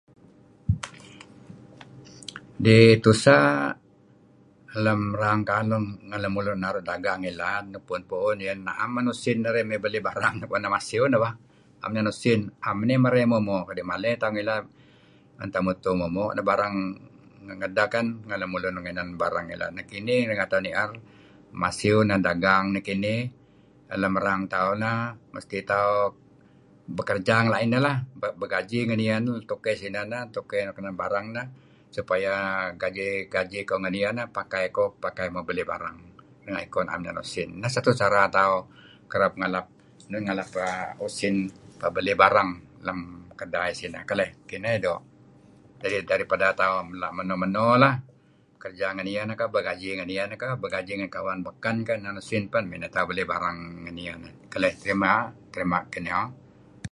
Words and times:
"Nih 2.63 2.89
tuseh 3.05 3.43
lem 4.85 5.01
rang 5.21 5.39
tauh 5.49 5.65
malem 6.11 6.31
mulun 6.35 6.53
nuk 6.53 6.61
naru' 6.63 6.87
dagang 6.89 7.21
malem. 7.27 7.51
Pad 7.51 7.63
nuk 7.73 7.83
puun-puun 7.87 8.39
naem 8.67 8.89
men 8.95 9.11
usin 9.13 9.37
narih 9.45 9.65
may 9.69 9.79
belih 9.83 9.99
iih 10.01 10.05
barang 10.09 10.35
nok 10.39 10.49
bah. 11.23 11.33
Usin 12.11 12.39
naem 12.63 12.77
iyeh 12.87 12.99
marey 13.05 13.23
moo' 13.31 13.43
moo'. 13.47 13.63
Kadi' 13.67 13.87
maley 13.91 14.11
tauh 14.21 14.31
ngilad 14.33 14.63
tuen 15.37 15.49
tauh 15.53 15.63
mutuh 15.67 15.93
moo'-moo' 15.99 16.33
teh 16.37 16.45
barang 16.51 16.73
ngedeh 17.59 17.87
kan, 17.93 18.05
ngen 18.27 18.37
lemulun 18.41 18.73
nuk 18.75 18.87
inan 18.91 19.09
barang. 19.21 19.45
Nekinih 19.77 20.19
renga 20.29 20.45
narih 20.51 20.63
nier 20.65 20.89
masiew 21.61 21.97
inan 22.05 22.21
dagang 22.27 22.65
neh 22.71 22.81
nekinih 22.83 23.21
lem 24.01 24.13
erang 24.21 24.41
tauh 24.53 24.73
neh 24.81 24.99
mesti 25.33 25.57
tauh 25.71 26.01
bekerja 26.97 27.35
ngen 27.41 27.51
laih 27.53 27.65
ineh 27.67 27.81
lah. 27.85 27.97
Begaji 28.41 28.79
ngen 28.87 29.01
iyeh. 29.05 29.15
Ngen 29.23 29.41
towkey 29.49 29.75
sineh 29.81 30.03
nuk 30.09 30.51
inan 30.81 30.95
barang 31.03 31.27
neh 31.37 31.47
supaya 31.97 32.33
gaji 33.33 33.59
ko 33.69 33.73
ngen 33.81 33.95
iyeh 33.99 34.25
pakai 34.37 34.65
ko 34.75 34.83
mebelih 35.35 35.65
barang 35.71 35.97
renga' 36.45 36.63
iko 36.67 36.79
naem 36.87 37.01
usin. 37.23 37.49
Neh 37.61 37.69
satu 37.73 37.91
cara 38.01 38.21
tauh 38.37 38.61
kereb 39.11 39.33
ngalap 39.39 39.67
nun 40.11 40.23
ngalap 40.27 40.49
usin 41.07 41.35
pah 41.79 41.89
belih 41.95 42.15
barang 42.21 42.49
lem 42.87 42.99
kedai 43.39 43.71
sineh 43.79 44.01
kaleh. 44.09 44.29
Leh 44.29 44.47
kineh 44.49 44.73
iyeh 44.79 44.83
doo'. 44.87 45.01
Daripada 45.81 46.47
tauh 46.61 46.85
la' 47.01 47.09
meno-meno 47.17 47.67
lah, 47.83 47.93
kerja 48.63 48.85
ngen 48.95 49.07
iyeh 49.11 49.23
neh 49.27 49.35
pegaji 49.55 49.89
ngen 49.97 50.09
iyeh, 50.13 50.37
kerab 50.41 50.61
pegaji 50.63 50.91
ngen 50.95 51.09
kawan 51.15 51.39
baken 51.47 51.73
nuk 51.83 51.91
inan 51.99 52.15
usin 52.23 52.43
pen. 52.51 52.63
Neh 52.71 52.91
tauh 52.93 53.03
balih 53.09 53.27
barang 53.31 53.57
ngen 53.83 53.97
iyeh. 54.03 54.15
Kaleyh. 54.53 54.73
""Terima' 54.79 55.19
terima 55.51 55.79
ken 55.91 56.03
nya"" 56.07 56.17
(Iban 56.21 56.25
words)" 56.31 56.71